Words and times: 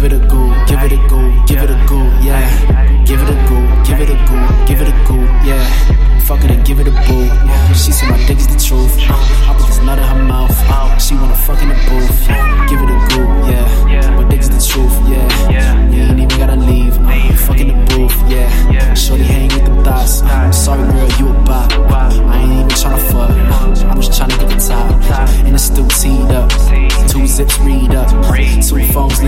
give 0.00 0.12
it 0.12 0.22
a 0.22 0.26
go, 0.28 0.64
give 0.66 0.82
it 0.84 0.92
a 0.92 1.08
go, 1.08 1.44
give 1.46 1.60
it 1.60 1.70
a 1.70 1.86
go, 1.88 1.98
yeah. 2.22 3.04
Give 3.04 3.20
it 3.20 3.28
a 3.28 3.34
go, 3.48 3.58
give 3.84 4.00
it 4.00 4.08
a 4.08 4.14
go, 4.28 4.66
give 4.66 4.80
it 4.80 4.88
a 4.88 4.92
go, 5.08 5.16
yeah. 5.44 6.20
Fuck 6.20 6.44
it 6.44 6.50
and 6.52 6.64
give 6.64 6.78
it 6.78 6.86
a 6.86 6.92
boo. 6.92 7.26
She 7.74 7.90
said 7.90 8.10
my 8.10 8.26
dick 8.26 8.38
is 8.38 8.46
the 8.46 8.60
truth. 8.62 8.94
I 9.00 9.54
put 9.58 9.66
this 9.66 9.78
nut 9.78 9.98
in 9.98 10.04
her 10.04 10.22
mouth. 10.22 10.56
Out, 10.68 10.98
she 11.00 11.14
wanna 11.14 11.34
fuck 11.34 11.60
in 11.62 11.68
the 11.68 11.74
booth. 11.88 12.28
Give 12.68 12.80
it 12.80 12.90
a 12.90 12.98
go, 13.10 13.22
yeah. 13.50 14.14
My 14.14 14.28
dick 14.28 14.40
is 14.40 14.50
the 14.50 14.60
truth, 14.60 14.94
yeah. 15.08 15.90
You 15.90 16.02
ain't 16.02 16.20
even 16.20 16.38
gotta 16.38 16.56
leave. 16.56 16.94
Fuck 17.40 17.58
in 17.58 17.68
the 17.68 17.94
booth, 17.96 18.14
yeah. 18.30 18.94
Shorty 18.94 19.24
hang 19.24 19.48
with 19.48 19.64
them 19.64 19.82
thighs. 19.82 20.22
I'm 20.22 20.52
sorry, 20.52 20.86
girl, 20.92 21.08
you 21.18 21.28
a 21.28 21.32
bop. 21.42 21.72
I 21.90 22.12
ain't 22.42 22.52
even 22.52 22.68
tryna 22.68 23.00
fuck. 23.10 23.30
I'm 23.90 24.00
just 24.00 24.20
tryna 24.20 24.38
get 24.38 24.48
the 24.50 24.68
top. 24.68 25.28
And 25.44 25.54
it's 25.54 25.64
still 25.64 25.88
teed 25.88 26.30
up. 26.30 26.50
Two 27.08 27.26
zips 27.26 27.58
read 27.60 27.94
up. 27.94 28.08
Two 28.68 28.84
phones 28.92 29.18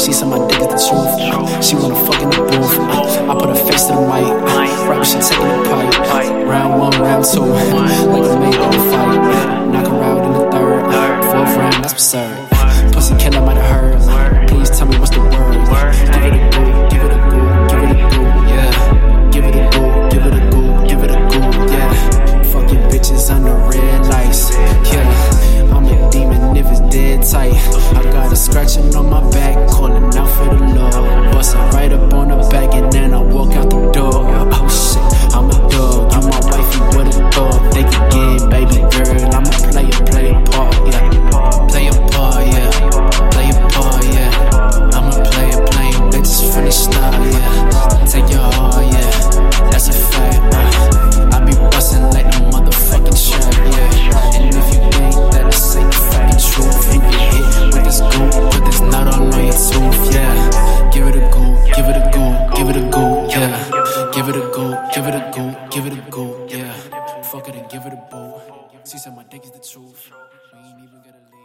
She 0.00 0.12
said 0.14 0.28
my 0.28 0.38
dick 0.48 0.60
is 0.60 0.68
the 0.68 0.78
truth. 0.88 1.62
She 1.62 1.74
wanna 1.76 1.94
fuck 1.94 2.22
in 2.22 2.30
the 2.30 2.36
booth. 2.36 2.78
I 3.28 3.34
put 3.34 3.50
her 3.50 3.54
face 3.54 3.84
to 3.84 3.92
the 3.92 4.00
mic. 4.00 4.88
When 4.88 5.04
she 5.04 5.18
taking 5.18 5.46
the 5.46 6.06
pipe. 6.08 6.46
Round 6.46 6.80
one, 6.80 6.92
round 7.02 7.24
two. 7.24 7.40
Like 7.40 8.24
a 8.24 8.40
made 8.40 8.56
on 8.56 8.72
fight. 8.90 9.68
Knock 9.70 9.86
her 9.86 10.02
out 10.02 10.24
in 10.24 10.32
the 10.32 10.50
third. 10.50 10.84
Fourth 11.24 11.56
round, 11.56 11.84
that's 11.84 11.92
absurd. 11.92 12.59
It 64.30 64.36
a 64.36 64.50
go, 64.54 64.90
give 64.94 65.06
it 65.06 65.14
a 65.14 65.32
go, 65.34 65.68
give 65.70 65.86
it 65.86 65.94
a 65.94 66.10
go, 66.10 66.46
yeah. 66.48 66.72
Fuck 67.24 67.48
it 67.48 67.56
and 67.56 67.70
give 67.70 67.82
it 67.86 67.92
a 67.92 68.02
boo. 68.10 68.34
She 68.84 68.98
said 68.98 69.16
my 69.16 69.24
dick 69.24 69.44
is 69.44 69.50
the 69.52 69.58
truth. 69.60 70.10
We 70.52 70.58
ain't 70.60 70.78
even 70.80 70.98
gotta 70.98 71.18
leave. 71.32 71.39